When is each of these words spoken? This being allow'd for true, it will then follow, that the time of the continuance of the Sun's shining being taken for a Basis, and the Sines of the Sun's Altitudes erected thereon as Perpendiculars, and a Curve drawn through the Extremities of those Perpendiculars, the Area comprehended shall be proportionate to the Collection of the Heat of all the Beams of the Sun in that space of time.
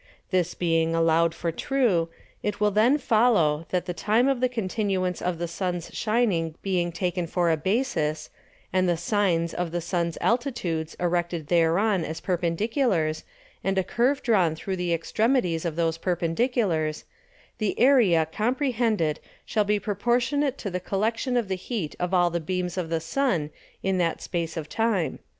This 0.31 0.55
being 0.55 0.95
allow'd 0.95 1.35
for 1.35 1.51
true, 1.51 2.09
it 2.41 2.59
will 2.59 2.71
then 2.71 2.97
follow, 2.97 3.67
that 3.69 3.85
the 3.85 3.93
time 3.93 4.27
of 4.27 4.39
the 4.39 4.49
continuance 4.49 5.21
of 5.21 5.37
the 5.37 5.47
Sun's 5.47 5.93
shining 5.93 6.55
being 6.63 6.91
taken 6.91 7.27
for 7.27 7.51
a 7.51 7.55
Basis, 7.71 8.31
and 8.73 8.89
the 8.89 8.97
Sines 8.97 9.53
of 9.53 9.69
the 9.69 9.79
Sun's 9.79 10.17
Altitudes 10.19 10.95
erected 10.99 11.49
thereon 11.49 12.03
as 12.03 12.19
Perpendiculars, 12.19 13.23
and 13.63 13.77
a 13.77 13.83
Curve 13.83 14.23
drawn 14.23 14.55
through 14.55 14.77
the 14.77 14.91
Extremities 14.91 15.65
of 15.65 15.75
those 15.75 15.99
Perpendiculars, 15.99 17.03
the 17.59 17.79
Area 17.79 18.25
comprehended 18.25 19.19
shall 19.45 19.65
be 19.65 19.79
proportionate 19.79 20.57
to 20.57 20.71
the 20.71 20.79
Collection 20.79 21.37
of 21.37 21.47
the 21.47 21.53
Heat 21.53 21.95
of 21.99 22.11
all 22.11 22.31
the 22.31 22.39
Beams 22.39 22.75
of 22.75 22.89
the 22.89 22.99
Sun 23.01 23.51
in 23.83 23.99
that 23.99 24.19
space 24.19 24.57
of 24.57 24.67
time. 24.67 25.19